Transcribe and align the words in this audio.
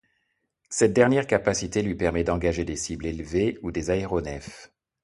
Cette 0.67 0.93
dernière 0.93 1.27
capacité 1.27 1.83
lui 1.83 1.93
permet 1.93 2.23
d'engager 2.23 2.65
des 2.65 2.75
cibles 2.75 3.05
élevées 3.05 3.59
ou 3.61 3.69
des 3.71 3.91
aéronefs. 3.91 4.71